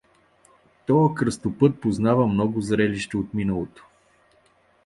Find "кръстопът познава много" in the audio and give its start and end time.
1.15-2.61